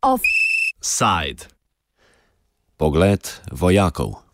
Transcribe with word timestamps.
Offside. 0.00 1.46
Pogled 2.76 3.40
vojakov. 3.52 4.29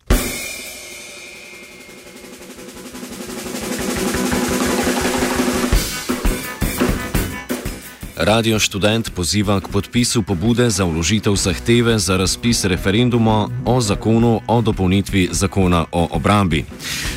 Radio 8.16 8.56
študent 8.58 9.12
poziva 9.12 9.60
k 9.60 9.68
podpisu 9.68 10.22
pobude 10.22 10.70
za 10.70 10.84
vložitev 10.84 11.36
zahteve 11.36 11.98
za 11.98 12.16
razpis 12.16 12.64
referenduma 12.64 13.48
o 13.64 13.80
zakonu 13.80 14.40
o 14.46 14.62
dopolnitvi 14.62 15.28
zakona 15.32 15.84
o 15.92 16.08
obrambi. 16.10 16.64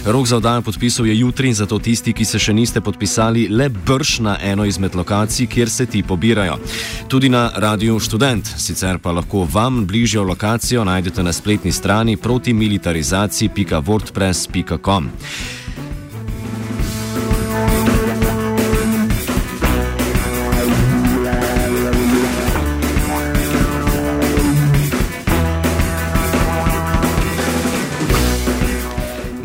Rok 0.05 0.27
za 0.27 0.37
oddajo 0.37 0.61
podpisov 0.61 1.07
je 1.07 1.19
jutri, 1.19 1.53
zato 1.53 1.79
tisti, 1.79 2.13
ki 2.13 2.25
se 2.25 2.39
še 2.39 2.53
niste 2.53 2.81
podpisali, 2.81 3.47
le 3.47 3.69
brž 3.69 4.19
na 4.19 4.37
eno 4.43 4.65
izmed 4.65 4.95
lokacij, 4.95 5.47
kjer 5.47 5.69
se 5.69 5.85
ti 5.85 6.03
pobirajo. 6.03 6.59
Tudi 7.07 7.29
na 7.29 7.51
Radio 7.55 7.99
študent, 7.99 8.47
sicer 8.57 8.99
pa 8.99 9.11
lahko 9.11 9.47
vam 9.47 9.87
bližjo 9.87 10.23
lokacijo 10.23 10.83
najdete 10.83 11.23
na 11.23 11.33
spletni 11.33 11.71
strani 11.71 12.17
protimilitarizaciji.wordpress.com. 12.17 15.09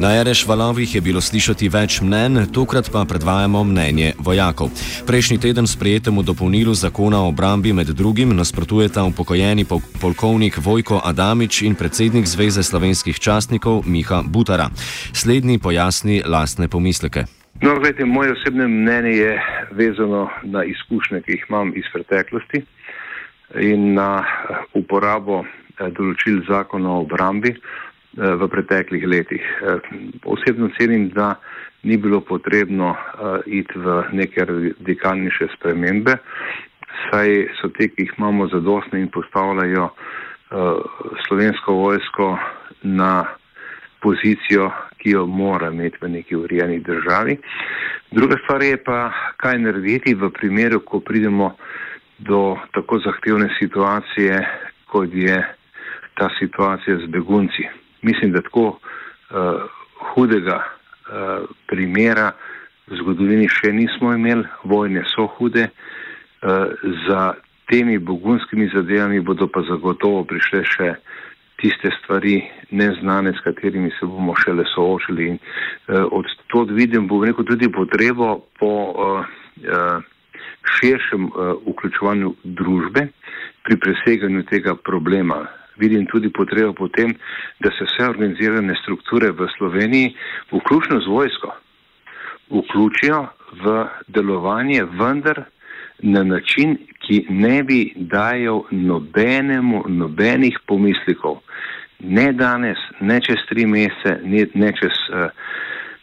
Na 0.04 0.22
RŠ 0.22 0.44
valovih 0.48 0.94
je 0.94 1.00
bilo 1.00 1.20
slišati 1.20 1.68
več 1.72 1.94
mnen, 2.04 2.42
tokrat 2.52 2.90
pa 2.92 3.06
predvajamo 3.08 3.62
mnenje 3.64 4.10
vojakov. 4.20 4.68
Prejšnji 5.08 5.38
teden 5.40 5.64
sprejetemu 5.64 6.20
dopolnilu 6.22 6.74
zakona 6.76 7.22
o 7.24 7.30
obrambi 7.32 7.72
med 7.72 7.88
drugim 7.96 8.34
nasprotujeta 8.36 9.04
upokojeni 9.08 9.64
pol 9.64 9.80
polkovnik 10.02 10.58
Vojko 10.60 11.00
Adamič 11.04 11.62
in 11.64 11.72
predsednik 11.74 12.28
Zveze 12.28 12.60
slovenskih 12.62 13.16
častnikov 13.16 13.88
Miha 13.88 14.20
Butara. 14.28 14.68
Slednji 15.16 15.56
pojasni 15.58 16.20
lastne 16.26 16.68
pomisleke. 16.68 17.24
No, 17.62 17.72
gledajte, 17.80 18.04
moje 18.04 18.36
osebne 18.36 18.68
mnenje 18.68 19.16
je 19.16 19.32
vezano 19.72 20.28
na 20.42 20.64
izkušnje, 20.64 21.22
ki 21.24 21.32
jih 21.32 21.46
imam 21.48 21.72
iz 21.76 21.88
preteklosti 21.92 22.60
in 23.56 23.94
na 23.96 24.20
uporabo 24.76 25.46
eh, 25.48 25.88
določil 25.96 26.44
zakona 26.44 26.92
o 26.92 27.00
obrambi. 27.08 27.56
Eh, 28.14 28.34
v 28.38 28.46
preteklih 28.46 29.02
letih. 29.10 29.42
Eh, 29.42 29.78
osebno 30.22 30.70
cenim, 30.78 31.08
da 31.10 31.34
ni 31.82 31.96
bilo 31.96 32.20
potrebno 32.20 32.94
eh, 32.94 33.58
iti 33.58 33.74
v 33.74 34.04
neke 34.14 34.44
radikalnejše 34.46 35.48
spremembe, 35.58 36.14
saj 37.10 37.58
so 37.58 37.72
te, 37.74 37.90
ki 37.90 38.06
jih 38.06 38.14
imamo 38.14 38.46
zadostne 38.54 39.02
in 39.02 39.10
postavljajo 39.10 39.90
slovensko 41.26 41.72
vojsko 41.74 42.38
na 42.82 43.24
pozicijo, 43.98 44.70
ki 45.02 45.16
jo 45.16 45.26
mora 45.26 45.72
imeti 45.74 45.98
v 46.00 46.08
neki 46.14 46.36
urejeni 46.36 46.78
državi. 46.86 47.34
Druga 48.14 48.38
stvar 48.44 48.62
je 48.62 48.76
pa, 48.78 49.10
kaj 49.42 49.58
narediti 49.58 50.14
v 50.14 50.30
primeru, 50.30 50.84
ko 50.86 51.00
pridemo 51.00 51.56
do 52.18 52.54
tako 52.70 53.02
zahtevne 53.02 53.50
situacije, 53.58 54.38
kot 54.86 55.10
je 55.10 55.40
ta 56.14 56.30
situacija 56.38 57.02
z 57.02 57.10
begunci 57.10 57.66
mislim, 58.04 58.32
da 58.32 58.42
tako 58.44 58.66
uh, 58.68 59.62
hudega 60.14 60.60
uh, 60.60 61.48
primera 61.66 62.32
v 62.86 63.00
zgodovini 63.00 63.48
še 63.48 63.72
nismo 63.72 64.12
imeli, 64.12 64.44
vojne 64.64 65.04
so 65.14 65.26
hude, 65.38 65.68
uh, 65.68 66.72
za 67.08 67.34
temi 67.70 67.98
bogunskimi 67.98 68.68
zadevami 68.74 69.20
bodo 69.24 69.48
pa 69.48 69.64
zagotovo 69.64 70.24
prišle 70.28 70.64
še 70.68 70.90
tiste 71.62 71.90
stvari 72.00 72.42
neznane, 72.70 73.32
s 73.32 73.40
katerimi 73.44 73.92
se 73.96 74.06
bomo 74.06 74.34
šele 74.36 74.66
soočili. 74.74 75.30
In 75.32 75.38
uh, 75.38 76.04
od 76.12 76.28
to 76.52 76.66
vidim, 76.68 77.08
bom 77.08 77.24
rekel, 77.24 77.46
tudi 77.48 77.70
potrebo 77.72 78.44
po 78.60 78.72
uh, 78.92 79.24
uh, 79.64 79.98
širšem 80.76 81.30
uh, 81.30 81.56
vključevanju 81.64 82.34
družbe 82.44 83.08
pri 83.64 83.76
preseganju 83.80 84.44
tega 84.50 84.74
problema 84.76 85.46
vidim 85.76 86.06
tudi 86.06 86.32
potrebo 86.32 86.72
potem, 86.72 87.14
da 87.60 87.70
se 87.70 87.84
vse 87.84 88.08
organizirane 88.08 88.74
strukture 88.82 89.30
v 89.30 89.48
Sloveniji, 89.56 90.14
vključno 90.52 91.00
z 91.00 91.06
vojsko, 91.06 91.54
vključijo 92.50 93.26
v 93.64 93.86
delovanje, 94.08 94.84
vendar 94.84 95.44
na 95.98 96.22
način, 96.24 96.76
ki 97.06 97.26
ne 97.28 97.62
bi 97.62 97.92
dajal 97.96 98.62
nobenemu, 98.70 99.84
nobenih 99.88 100.58
pomislikov. 100.66 101.38
Ne 102.00 102.32
danes, 102.32 102.78
ne 103.00 103.20
čez 103.20 103.46
tri 103.48 103.66
mesece, 103.66 104.18
ne, 104.24 104.46
ne 104.54 104.72
čez, 104.76 104.98
uh, 105.08 105.28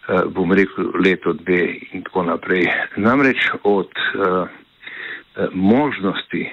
uh, 0.07 0.23
bom 0.33 0.51
rekel, 0.51 0.91
leto, 1.03 1.33
dve 1.33 1.61
in 1.91 2.03
tako 2.07 2.23
naprej. 2.23 2.65
Namreč 2.95 3.49
od 3.63 3.91
uh, 4.15 4.47
možnosti 5.53 6.49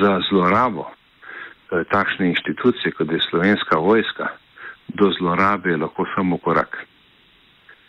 za 0.00 0.20
zlorabo 0.30 0.90
takšne 1.90 2.28
inštitucije, 2.28 2.92
kot 2.92 3.12
je 3.12 3.20
slovenska 3.30 3.78
vojska, 3.78 4.26
do 4.88 5.10
zlorabe 5.18 5.70
je 5.70 5.76
lahko 5.76 6.06
samo 6.14 6.38
korak. 6.38 6.86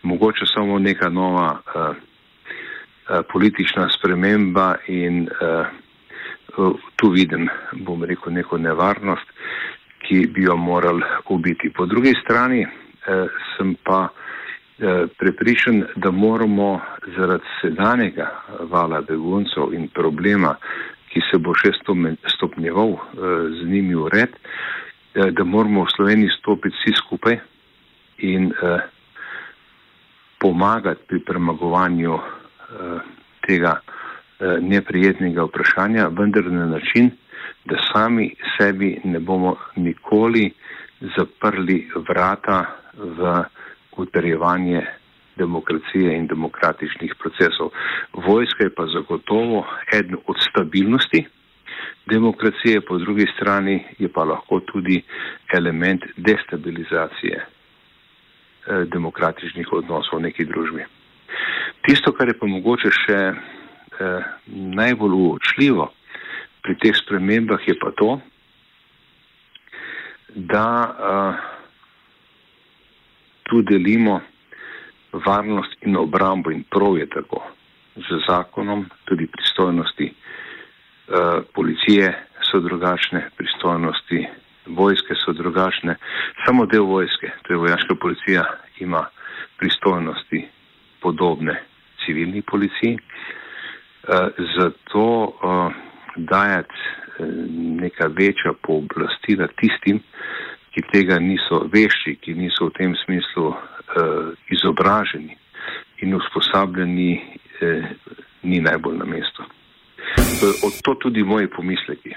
Mogoče 0.04 0.46
samo 0.46 0.80
neka 0.80 1.10
nova 1.10 1.60
uh, 1.60 1.82
uh, 1.82 3.26
politična 3.32 3.90
sprememba 3.90 4.76
in 4.88 5.28
uh, 5.42 5.68
uh, 6.58 6.76
tu 6.96 7.10
vidim, 7.10 7.50
bom 7.72 8.04
rekel, 8.04 8.34
neko 8.34 8.58
nevarnost, 8.58 9.28
ki 10.08 10.28
bi 10.28 10.44
jo 10.44 10.56
morali 10.56 11.04
ubiti. 11.30 11.72
Po 11.76 11.86
drugi 11.86 12.14
strani 12.24 12.66
uh, 12.66 13.30
sem 13.58 13.76
pa 13.84 14.08
uh, 14.08 15.10
prepričan, 15.20 15.84
da 15.96 16.12
moramo 16.12 16.82
zaradi 17.18 17.44
sedanjega 17.62 18.32
vala 18.60 19.02
beguncev 19.02 19.74
in 19.74 19.88
problema, 19.88 20.56
ki 21.14 21.22
se 21.30 21.38
bo 21.38 21.54
še 21.54 21.72
stopnjeval 21.78 22.96
eh, 22.98 23.02
z 23.54 23.70
njimi 23.70 23.96
v 23.96 24.10
red, 24.10 24.34
eh, 24.34 25.30
da 25.30 25.46
moramo 25.46 25.86
v 25.86 25.94
Sloveniji 25.94 26.34
stopiti 26.34 26.74
vsi 26.74 26.98
skupaj 26.98 27.38
in 28.26 28.50
eh, 28.50 28.82
pomagati 30.42 31.06
pri 31.08 31.20
premagovanju 31.24 32.18
tega 33.46 33.78
neprijetnega 34.42 35.46
vprašanja, 35.46 36.08
vendar 36.18 36.50
na 36.52 36.66
način, 36.68 37.12
da 37.70 37.78
sami 37.94 38.26
sebi 38.58 38.98
ne 39.06 39.22
bomo 39.24 39.54
nikoli 39.78 40.50
zaprli 41.16 41.78
vrata 42.10 42.66
v 42.98 43.44
utrjevanje 43.96 44.82
demokracije 45.36 46.18
in 46.18 46.28
demokratičnih 46.28 47.16
procesov. 47.20 47.72
Vojska 48.14 48.64
je 48.64 48.76
pa 48.76 48.86
zagotovo 48.88 49.66
eden 49.94 50.16
od 50.28 50.36
stabilnosti 50.50 51.26
demokracije, 52.06 52.82
po 52.82 52.98
drugi 52.98 53.26
strani 53.36 53.84
je 54.00 54.10
pa 54.10 54.24
lahko 54.24 54.60
tudi 54.60 55.02
element 55.54 56.04
destabilizacije 56.18 57.38
eh, 57.38 58.86
demokratičnih 58.86 59.74
odnosov 59.74 60.20
v 60.20 60.22
neki 60.22 60.46
družbi. 60.46 60.86
Tisto, 61.82 62.12
kar 62.12 62.28
je 62.28 62.38
pa 62.40 62.48
mogoče 62.48 62.92
še 62.92 63.20
eh, 63.32 63.36
najbolj 64.56 65.14
uočljivo 65.14 65.92
pri 66.64 66.76
teh 66.80 66.96
spremembah, 66.96 67.60
je 67.68 67.76
pa 67.80 67.92
to, 67.92 68.20
da 70.36 70.68
eh, 70.84 71.34
tu 73.44 73.62
delimo 73.62 74.22
varnost 75.14 75.76
in 75.82 75.98
obrambo 75.98 76.52
in 76.52 76.64
prav 76.70 76.98
je 76.98 77.10
tako. 77.10 77.44
Z 77.96 78.26
zakonom 78.28 78.86
tudi 79.06 79.28
pristojnosti 79.28 80.14
uh, 80.14 81.44
policije 81.54 82.26
so 82.52 82.60
drugačne, 82.60 83.30
pristojnosti 83.38 84.28
vojske 84.66 85.16
so 85.26 85.34
drugačne. 85.34 85.96
Samo 86.46 86.66
del 86.66 86.86
vojske, 86.86 87.32
to 87.44 87.54
je 87.54 87.58
vojaška 87.58 87.96
policija, 87.96 88.44
ima 88.80 89.06
pristojnosti 89.58 90.48
podobne 91.02 91.62
civilni 92.06 92.42
policiji. 92.42 92.98
Uh, 92.98 94.28
zato 94.58 95.06
uh, 95.24 95.72
dajati 96.16 96.74
uh, 97.20 97.28
neka 97.82 98.08
večja 98.08 98.54
pooblastila 98.62 99.48
tistim, 99.62 100.00
ki 100.74 100.82
tega 100.92 101.20
niso 101.20 101.68
vešči, 101.74 102.16
ki 102.22 102.34
niso 102.34 102.66
v 102.66 102.74
tem 102.78 102.96
smislu 103.06 103.54
izobraženi 104.50 105.38
in 106.02 106.16
usposabljeni, 106.16 107.22
uh, 107.62 107.86
ni 108.44 108.60
najbolj 108.60 108.98
na 108.98 109.06
mestu. 109.06 109.44
Od 110.66 110.82
to 110.84 110.96
tudi 110.96 111.24
moji 111.24 111.48
pomisleki. 111.48 112.16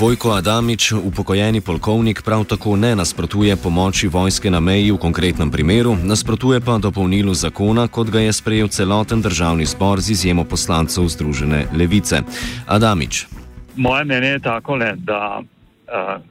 Vojko 0.00 0.30
Adamič, 0.30 0.92
upokojeni 0.92 1.60
polkovnik, 1.60 2.22
prav 2.22 2.44
tako 2.44 2.76
ne 2.76 2.96
nasprotuje 2.96 3.56
pomoči 3.56 4.08
vojske 4.08 4.50
na 4.50 4.60
meji 4.60 4.90
v 4.90 4.96
konkretnem 4.96 5.50
primeru, 5.50 5.92
nasprotuje 6.04 6.60
pa 6.60 6.78
dopolnilu 6.78 7.34
zakona, 7.34 7.84
kot 7.88 8.08
ga 8.10 8.20
je 8.20 8.32
sprejel 8.32 8.68
celoten 8.68 9.20
državni 9.22 9.66
zbor 9.66 10.00
z 10.00 10.10
izjemo 10.10 10.44
poslancev 10.44 11.04
Združene 11.04 11.66
levice. 11.76 12.22
Adamič. 12.66 13.39
Moje 13.76 14.04
mnenje 14.04 14.28
je 14.28 14.38
tako, 14.38 14.76
le, 14.76 14.94
da 14.96 15.40
uh, 15.40 16.22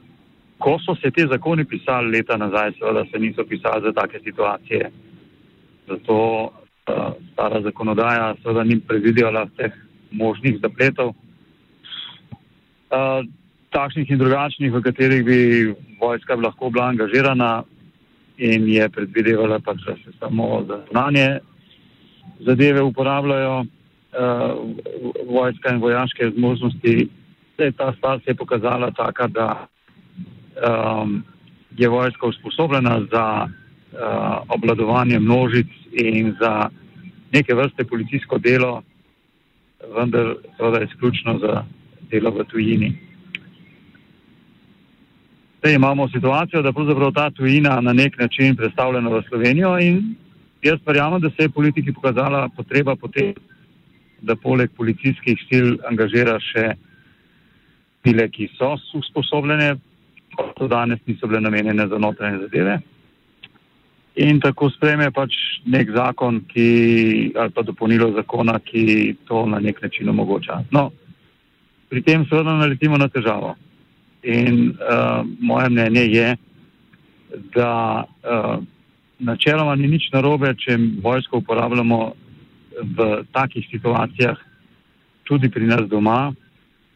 ko 0.58 0.78
so 0.78 0.94
se 0.94 1.10
te 1.10 1.26
zakoni 1.26 1.64
pisali 1.64 2.10
leta 2.10 2.36
nazaj, 2.36 2.72
seveda 2.78 3.04
se 3.12 3.18
niso 3.18 3.44
pisali 3.44 3.82
za 3.82 3.92
take 3.92 4.20
situacije. 4.24 4.90
Zato 5.88 6.16
uh, 6.44 6.50
stara 7.32 7.60
zakonodaja 7.62 8.34
seveda 8.42 8.64
ni 8.64 8.80
predvidevala 8.80 9.46
teh 9.56 9.72
možnih 10.10 10.58
zapletov. 10.62 11.14
Uh, 12.90 13.24
takšnih 13.70 14.10
in 14.10 14.18
drugačnih, 14.18 14.72
v 14.72 14.82
katerih 14.82 15.24
bi 15.24 15.40
vojska 16.00 16.34
lahko 16.34 16.70
bila 16.70 16.90
angažirana 16.90 17.62
in 18.38 18.68
je 18.68 18.88
predvidevala, 18.88 19.60
pač, 19.60 19.84
da 19.86 19.94
se 19.94 20.12
samo 20.18 20.64
za 20.68 20.80
znanje 20.90 21.38
zadeve 22.40 22.82
uporabljajo 22.82 23.60
uh, 23.60 23.66
vojska 25.28 25.74
in 25.74 25.80
vojaške 25.80 26.30
zmožnosti. 26.36 27.08
Ta 27.76 27.92
stvar 27.92 28.20
se 28.24 28.30
je 28.30 28.34
pokazala 28.34 28.90
taka, 28.90 29.26
da 29.26 29.66
um, 30.56 31.24
je 31.76 31.88
vojska 31.88 32.26
usposobljena 32.26 33.00
za 33.12 33.46
uh, 33.46 33.98
obladovanje 34.48 35.18
množic 35.18 35.66
in 35.92 36.34
za 36.40 36.70
neke 37.32 37.54
vrste 37.54 37.84
policijsko 37.84 38.38
delo, 38.38 38.82
vendar 39.96 40.34
seveda 40.56 40.84
izključno 40.84 41.38
za 41.38 41.64
delo 42.10 42.30
v 42.30 42.44
tujini. 42.44 42.92
Zdaj 45.58 45.74
imamo 45.74 46.08
situacijo, 46.08 46.62
da 46.62 46.72
pravzaprav 46.72 47.12
ta 47.12 47.30
tujina 47.30 47.80
na 47.80 47.92
nek 47.92 48.18
način 48.18 48.56
predstavljena 48.56 49.10
v 49.10 49.22
Slovenijo 49.28 49.78
in 49.78 50.14
jaz 50.62 50.78
verjamem, 50.86 51.20
da 51.20 51.30
se 51.30 51.42
je 51.42 51.48
politiki 51.48 51.92
pokazala 51.92 52.48
potreba 52.56 52.96
potem, 52.96 53.34
da 54.20 54.36
poleg 54.36 54.70
policijskih 54.76 55.38
sil 55.48 55.68
angažira 55.88 56.38
še 56.40 56.74
sile, 58.02 58.28
ki 58.28 58.48
so 58.56 58.74
usposobljene, 58.98 59.74
pa 60.36 60.46
to 60.56 60.68
danes 60.68 61.00
niso 61.06 61.26
bile 61.26 61.40
namenjene 61.40 61.86
za 61.88 61.98
notranje 61.98 62.38
zadeve. 62.46 62.78
In 64.20 64.40
tako 64.40 64.70
spreme 64.70 65.10
pač 65.14 65.34
nek 65.70 65.92
zakon, 65.94 66.40
ki, 66.50 66.68
ali 67.38 67.54
pa 67.54 67.62
dopolnilo 67.62 68.10
zakona, 68.16 68.58
ki 68.58 69.14
to 69.28 69.46
na 69.46 69.60
nek 69.62 69.82
način 69.82 70.08
omogoča. 70.08 70.62
No, 70.74 70.90
pri 71.88 72.02
tem 72.02 72.26
seveda 72.26 72.56
naletimo 72.58 72.98
na 72.98 73.08
težavo. 73.08 73.54
In 74.22 74.74
uh, 74.74 75.22
moje 75.40 75.70
mnenje 75.70 76.04
je, 76.10 76.28
da 77.54 78.04
uh, 78.04 78.58
načeloma 79.18 79.76
ni 79.78 79.88
nič 79.88 80.10
narobe, 80.12 80.52
če 80.58 80.76
vojsko 81.02 81.40
uporabljamo 81.40 82.00
v 82.96 83.08
takih 83.32 83.66
situacijah, 83.70 84.38
tudi 85.24 85.50
pri 85.50 85.66
nas 85.70 85.86
doma, 85.88 86.32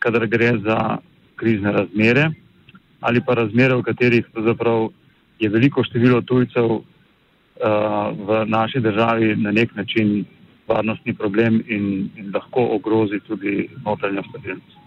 kadar 0.04 0.26
gre 0.28 0.52
za 0.64 0.78
krizne 1.40 1.72
razmere 1.72 2.30
ali 3.04 3.20
pa 3.20 3.34
razmere, 3.34 3.76
v 3.76 3.82
katerih 3.82 4.24
je 5.38 5.48
veliko 5.48 5.84
število 5.84 6.22
tujcev 6.24 6.64
uh, 6.64 6.80
v 8.16 8.44
naši 8.48 8.80
državi 8.80 9.36
na 9.36 9.52
nek 9.52 9.74
način 9.76 10.24
varnostni 10.68 11.14
problem 11.14 11.60
in, 11.68 12.08
in 12.16 12.32
lahko 12.34 12.64
ogrozi 12.78 13.20
tudi 13.26 13.68
notranjo 13.84 14.22
stabilnost. 14.30 14.78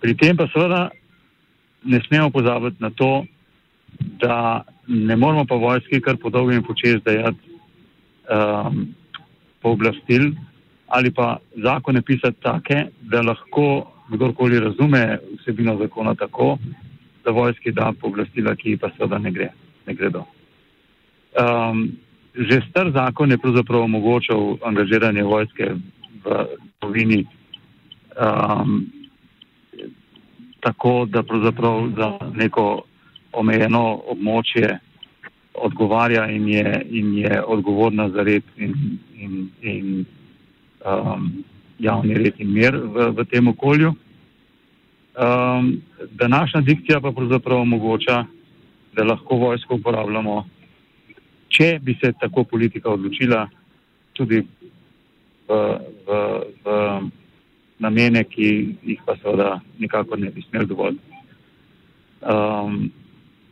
Pri 0.00 0.16
tem 0.20 0.36
pa 0.36 0.46
seveda 0.52 0.90
ne 1.84 2.00
smemo 2.08 2.30
pozabiti 2.30 2.82
na 2.84 2.90
to, 2.90 3.24
da 4.20 4.64
ne 4.86 5.16
moramo 5.16 5.46
pa 5.48 5.54
vojski 5.54 6.00
kar 6.00 6.16
po 6.20 6.30
dolgem 6.30 6.62
počez 6.62 7.00
dajati 7.04 7.56
um, 8.28 8.88
pooblastil 9.62 10.34
ali 10.86 11.10
pa 11.10 11.38
zakone 11.56 12.02
pisati 12.02 12.36
take, 12.42 12.86
da 13.00 13.22
lahko 13.22 13.95
kdorkoli 14.12 14.60
razume 14.60 15.18
vsebino 15.40 15.76
zakona 15.78 16.14
tako, 16.14 16.58
da 17.24 17.30
vojski 17.30 17.72
da 17.72 17.92
pooblastila, 18.00 18.54
ki 18.56 18.76
pa 18.76 18.90
seveda 18.96 19.18
ne, 19.18 19.30
gre, 19.30 19.50
ne 19.86 19.94
gredo. 19.94 20.24
Um, 21.36 21.88
že 22.34 22.60
star 22.70 22.90
zakon 22.92 23.30
je 23.30 23.38
pravzaprav 23.38 23.82
omogočal 23.82 24.56
angažiranje 24.64 25.22
vojske 25.22 25.74
v 26.24 26.46
Slovini 26.80 27.26
um, 28.20 28.86
tako, 30.60 31.04
da 31.04 31.22
pravzaprav 31.22 31.88
za 31.96 32.10
neko 32.34 32.82
omejeno 33.32 34.02
območje 34.12 34.78
odgovarja 35.54 36.26
in 36.30 36.48
je, 36.48 36.86
in 36.90 37.18
je 37.18 37.42
odgovorna 37.46 38.08
za 38.08 38.22
red 38.22 38.42
in, 38.56 38.98
in, 39.14 39.50
in 39.62 40.04
um, 40.84 41.44
javni 41.78 42.14
red 42.14 42.40
in 42.40 42.52
mir 42.52 42.76
v, 42.76 43.10
v 43.16 43.24
tem 43.30 43.48
okolju. 43.48 43.94
Um, 45.16 45.82
današnja 46.12 46.60
dikcija 46.60 47.00
pa 47.00 47.12
pravzaprav 47.12 47.60
omogoča, 47.60 48.24
da 48.96 49.04
lahko 49.04 49.36
vojsko 49.36 49.74
uporabljamo, 49.74 50.46
če 51.48 51.78
bi 51.82 51.96
se 52.00 52.12
tako 52.20 52.44
politika 52.44 52.90
odločila, 52.90 53.46
tudi 54.12 54.42
v, 55.48 55.56
v, 56.06 56.18
v 56.64 56.76
namene, 57.78 58.24
ki 58.24 58.48
jih 58.82 59.00
pa 59.06 59.16
seveda 59.20 59.60
nikako 59.78 60.16
ne 60.16 60.30
bi 60.30 60.44
smeli 60.48 60.66
dovoliti. 60.66 61.20
Um, 62.20 62.90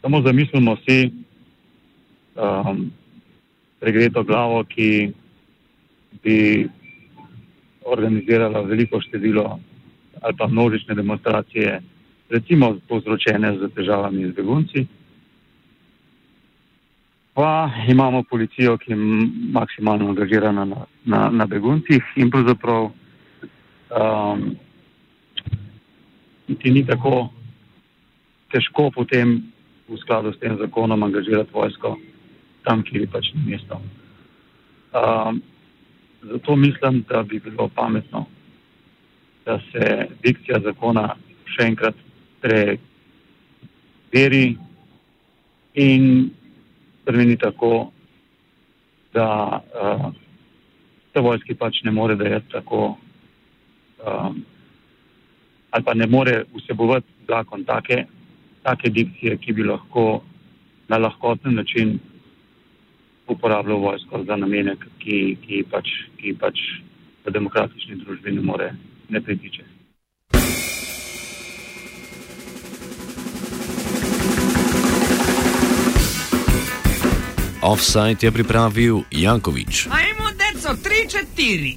samo 0.03 0.23
zamislimo 0.23 0.77
si 0.85 1.13
um, 2.37 2.91
pregreto 3.81 4.25
glavo, 4.25 4.65
ki 4.65 5.13
bi 6.25 6.69
organizirala 7.85 8.61
veliko 8.61 9.01
število 9.01 9.61
ali 10.23 10.37
pa 10.39 10.47
množične 10.47 10.95
demonstracije, 10.95 11.81
recimo 12.31 12.77
povzročene 12.89 13.59
z 13.59 13.69
težavami 13.75 14.27
z 14.27 14.33
begunci. 14.33 14.87
Pa 17.35 17.71
imamo 17.89 18.23
policijo, 18.23 18.79
ki 18.79 18.93
je 18.93 18.97
maksimalno 19.53 20.09
angažirana 20.09 20.65
na, 20.65 20.87
na, 21.05 21.29
na 21.31 21.47
beguncih 21.47 22.03
in 22.17 22.31
pravzaprav 22.31 22.85
um, 22.85 24.55
ti 26.63 26.71
ni 26.71 26.87
tako 26.87 27.29
težko 28.53 28.91
potem 28.95 29.43
v 29.89 29.99
skladu 29.99 30.33
s 30.33 30.39
tem 30.39 30.57
zakonom 30.59 31.03
angažirati 31.03 31.51
vojsko 31.53 31.99
tam, 32.65 32.83
kjer 32.83 33.03
je 33.03 33.11
pač 33.11 33.33
mesto. 33.47 33.81
Um, 34.95 35.43
zato 36.31 36.57
mislim, 36.57 37.05
da 37.09 37.23
bi 37.23 37.41
bilo 37.41 37.69
pametno, 37.75 38.27
da 39.45 39.61
se 39.73 40.09
dikcija 40.23 40.61
zakona 40.65 41.17
še 41.45 41.67
enkrat 41.67 41.95
preveri 42.41 42.79
in 45.75 46.31
spremeni 47.03 47.37
tako, 47.37 47.91
da 49.13 49.61
uh, 49.61 50.13
se 51.13 51.21
vojski 51.21 51.55
pač 51.55 51.83
ne 51.85 51.91
more 51.91 52.17
dajati 52.17 52.51
tako 52.51 52.97
um, 54.07 54.45
ali 55.71 55.85
pa 55.85 55.95
ne 55.95 56.07
more 56.07 56.45
vsebovati 56.55 57.07
zakon 57.29 57.65
take, 57.65 58.05
take 58.63 58.91
dikcije, 58.91 59.37
ki 59.37 59.53
bi 59.53 59.63
lahko 59.63 60.23
na 60.89 60.99
lahkoten 60.99 61.55
način 61.55 61.99
uporabljal 63.29 63.79
vojsko 63.79 64.25
za 64.27 64.37
namene, 64.37 64.77
ki, 64.99 65.37
ki, 65.47 65.65
pač, 65.71 65.89
ki 66.21 66.35
pač 66.41 66.61
v 67.25 67.33
demokratični 67.33 68.03
družbi 68.05 68.37
ne 68.37 68.43
more 68.43 68.73
ne 69.09 69.21
pritiče. 69.21 69.65
Offside 77.65 78.21
je 78.21 78.31
pripravil 78.33 79.09
Jankovič. 79.11 79.89
Ajmo, 79.89 80.29
deco, 80.37 80.77
tri, 80.85 81.09
četiri. 81.09 81.73